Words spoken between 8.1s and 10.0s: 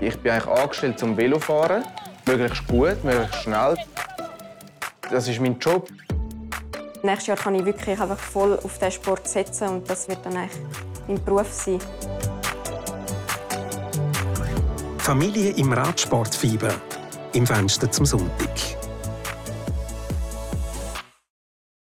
voll auf diesen Sport setzen und